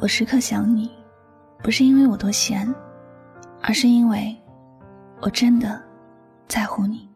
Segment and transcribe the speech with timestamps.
[0.00, 0.90] 我时刻想你，
[1.62, 2.66] 不是因为我多闲，
[3.60, 4.34] 而是因为
[5.20, 5.78] 我真的
[6.48, 7.06] 在乎你。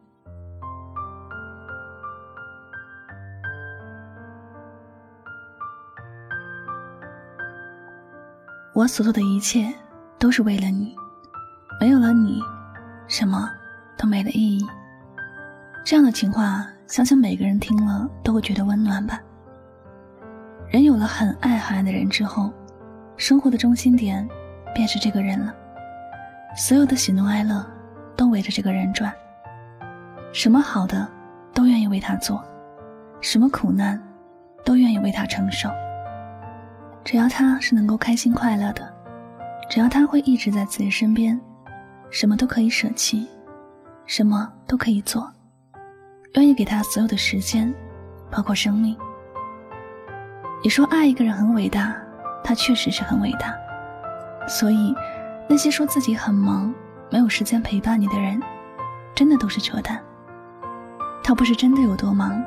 [8.75, 9.73] 我所做的一切
[10.19, 10.95] 都是为了你，
[11.81, 12.39] 没有了你，
[13.07, 13.49] 什么
[13.97, 14.63] 都没了意义。
[15.83, 19.19] 这样的情话，相信每个人听了都会觉得温暖吧。
[20.69, 22.53] 人有了很爱很爱的人之后，
[23.17, 24.27] 生活的中心点
[24.73, 25.53] 便是这个人了，
[26.55, 27.65] 所有的喜怒哀乐
[28.15, 29.13] 都围着这个人转，
[30.33, 31.07] 什么好的
[31.53, 32.43] 都愿意为他做，
[33.21, 34.01] 什么苦难
[34.65, 35.69] 都愿意为他承受。
[37.05, 38.93] 只要他是能够开心快乐的，
[39.69, 41.39] 只要他会一直在自己身边，
[42.09, 43.27] 什么都可以舍弃，
[44.05, 45.31] 什么都可以做，
[46.33, 47.73] 愿意给他所有的时间，
[48.29, 48.97] 包括生命。
[50.63, 51.95] 你说爱一个人很伟大，
[52.45, 53.53] 他确实是很伟大。
[54.47, 54.95] 所以，
[55.49, 56.73] 那些说自己很忙，
[57.09, 58.39] 没有时间陪伴你的人，
[59.15, 59.99] 真的都是扯淡。
[61.23, 62.41] 他不是真的有多忙，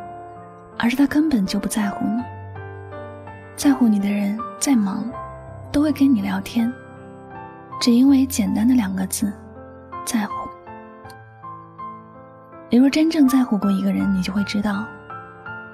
[0.78, 2.22] 而是他根本就不在乎你。
[3.56, 4.38] 在乎你的人。
[4.60, 5.08] 再忙，
[5.70, 6.70] 都会跟你聊天，
[7.80, 9.32] 只因为简单的两个字，
[10.04, 10.32] 在乎。
[12.68, 14.84] 你若真正在乎过一个人，你就会知道，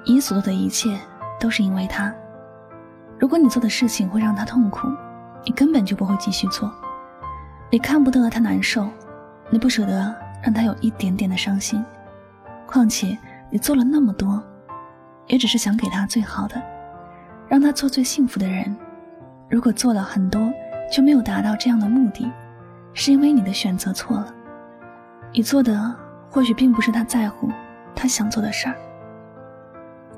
[0.04, 1.00] 你所做的一切
[1.40, 2.12] 都是因为他。
[3.18, 4.88] 如果你做的事情会让他痛苦，
[5.44, 6.72] 你根本就不会继续做。
[7.70, 8.88] 你看不得他难受，
[9.50, 11.84] 你不舍得让他有一点点的伤心。
[12.66, 13.16] 况且
[13.50, 14.42] 你做了那么多，
[15.26, 16.60] 也只是想给他最好的。
[17.46, 18.74] 让他做最幸福的人。
[19.50, 20.50] 如果做了很多，
[20.90, 22.32] 就没有达到这样的目的，
[22.94, 24.34] 是因为你的选择错了。
[25.32, 25.94] 你做的
[26.30, 27.50] 或许并不是他在乎、
[27.94, 28.74] 他想做的事儿。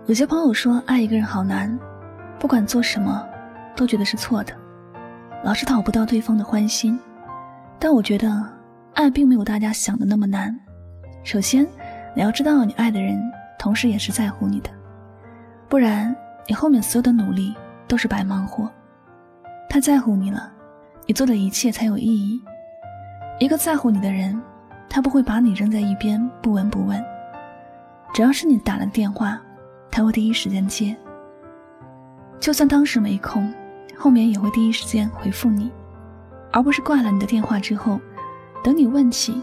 [0.06, 1.76] 有些朋友说爱一个人好难，
[2.38, 3.26] 不管做什么，
[3.74, 4.52] 都觉得是错的，
[5.44, 6.98] 老是讨不到对方的欢心。
[7.78, 8.44] 但我觉得，
[8.94, 10.58] 爱并没有大家想的那么难。
[11.22, 11.66] 首先，
[12.14, 13.20] 你要知道你爱的人，
[13.58, 14.70] 同时也是在乎你的，
[15.68, 16.14] 不然。
[16.48, 17.52] 你后面所有的努力
[17.88, 18.70] 都是白忙活。
[19.68, 20.48] 他在乎你了，
[21.04, 22.40] 你做的一切才有意义。
[23.40, 24.40] 一个在乎你的人，
[24.88, 27.04] 他不会把你扔在一边不闻不问。
[28.14, 29.40] 只要是你打了电话，
[29.90, 30.96] 他会第一时间接。
[32.40, 33.52] 就算当时没空，
[33.96, 35.70] 后面也会第一时间回复你，
[36.52, 38.00] 而不是挂了你的电话之后，
[38.62, 39.42] 等你问起，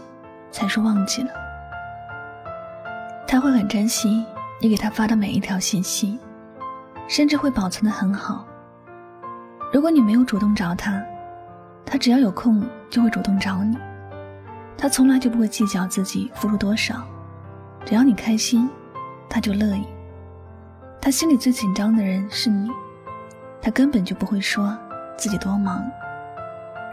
[0.50, 1.30] 才说忘记了。
[3.26, 4.24] 他会很珍惜
[4.60, 6.18] 你给他发的每一条信息。
[7.06, 8.46] 甚至会保存的很好。
[9.70, 11.04] 如果你没有主动找他，
[11.84, 13.76] 他只要有空就会主动找你。
[14.74, 17.06] 他从来就不会计较自己付出多少，
[17.84, 18.66] 只要你开心，
[19.28, 19.84] 他就乐意。
[20.98, 22.70] 他心里最紧张的人是你，
[23.64, 24.76] 他根本就不会说
[25.16, 25.82] 自己多忙，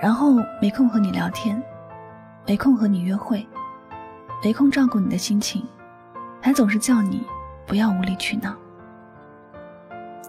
[0.02, 1.62] 然后没空和你聊天，
[2.48, 3.46] 没空和你约会，
[4.42, 5.68] 没空照顾你的心情，
[6.42, 7.28] 还总是叫你
[7.68, 8.56] 不要无理取闹。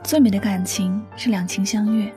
[0.03, 2.13] 最美的感情是两情相悦。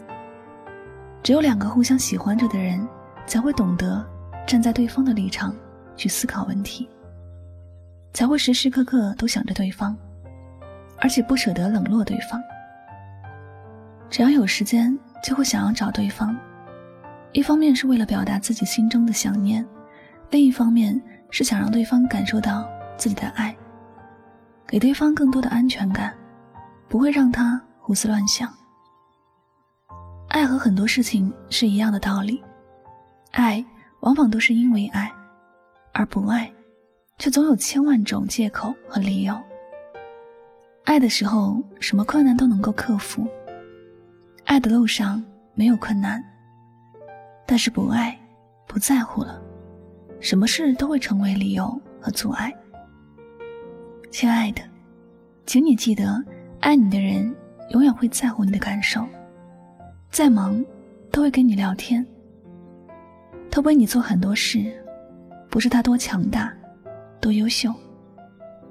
[1.21, 2.83] 只有两个互相喜欢着的人，
[3.27, 4.03] 才会懂得
[4.47, 5.55] 站在对方的立场
[5.95, 6.89] 去思考问题，
[8.11, 9.95] 才会时时刻刻都想着对方，
[10.97, 12.41] 而且不舍得冷落对方。
[14.09, 16.37] 只要有时间，就会想要找对方。
[17.31, 19.65] 一方面是为了表达自己心中的想念，
[20.29, 22.67] 另一方面是想让对方感受到
[22.97, 23.55] 自己的爱，
[24.67, 26.13] 给对方更多的安全感，
[26.87, 27.61] 不会让他。
[27.87, 28.51] 胡思乱想，
[30.29, 32.43] 爱和很多事情是一样的道理。
[33.29, 33.63] 爱
[33.99, 35.11] 往往都是因为爱，
[35.93, 36.51] 而不爱，
[37.19, 39.39] 却总有千万种借口和理由。
[40.83, 43.27] 爱的时候，什么困难都能够克服；
[44.45, 45.23] 爱的路上
[45.53, 46.23] 没有困难。
[47.45, 48.17] 但是不爱、
[48.65, 49.41] 不在乎了，
[50.19, 52.51] 什么事都会成为理由和阻碍。
[54.09, 54.61] 亲爱的，
[55.45, 56.23] 请你记得，
[56.61, 57.35] 爱你的人。
[57.71, 59.03] 永远会在乎你的感受，
[60.11, 60.63] 再忙
[61.11, 62.05] 都会跟你聊天。
[63.49, 64.71] 他为你做很多事，
[65.49, 66.55] 不是他多强大、
[67.19, 67.73] 多优秀，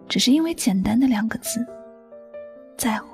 [0.09, 1.67] 只是因为简单的两个字：
[2.77, 3.14] 在乎。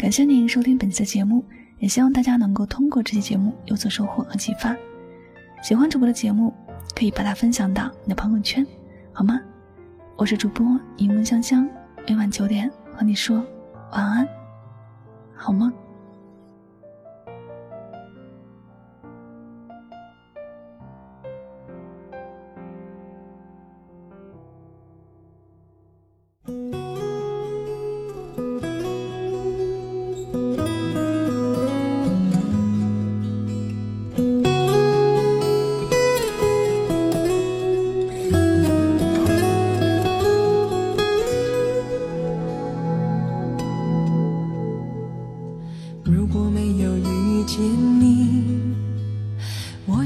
[0.00, 1.44] 感谢您收听本次节目，
[1.78, 4.74] 也希望大家能够通过这期节目有所收获和启发。
[5.62, 6.54] 喜欢主播的节目，
[6.96, 8.66] 可以把它分享到你的朋友圈，
[9.12, 9.38] 好吗？
[10.16, 10.66] 我是主播
[10.96, 11.68] 柠檬香香，
[12.08, 13.44] 每晚九点和你说
[13.92, 14.26] 晚安，
[15.34, 15.70] 好吗？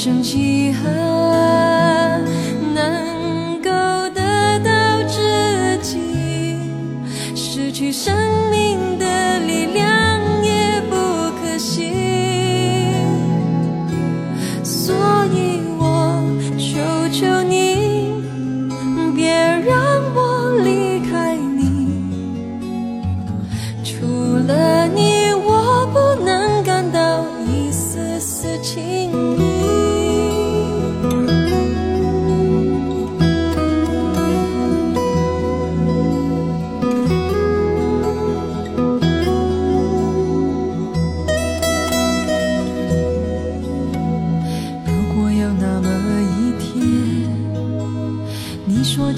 [0.00, 0.88] 生几何
[2.72, 3.68] 能够
[4.10, 6.56] 得到知己？
[7.34, 8.47] 失去生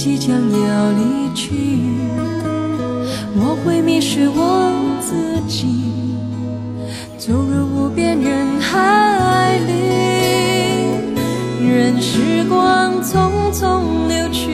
[0.03, 1.51] 即将要离去，
[3.37, 5.67] 我会迷失我自己，
[7.19, 9.73] 走入无边人海里，
[11.69, 14.49] 任时光匆匆流去，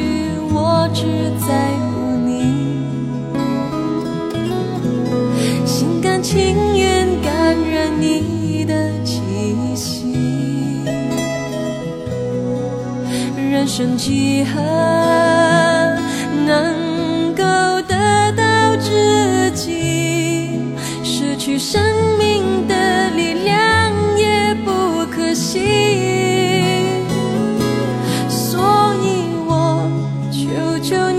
[0.53, 2.83] 我只在乎你，
[5.65, 9.23] 心甘情愿感染你的气
[9.77, 10.13] 息。
[13.49, 14.61] 人生几何
[16.47, 17.43] 能够
[17.89, 20.61] 得到知己？
[21.03, 21.83] 失去生
[22.17, 24.71] 命的力量也不
[25.11, 25.59] 可惜。
[28.29, 29.05] 所以
[29.49, 29.91] 我
[30.31, 31.16] 求求你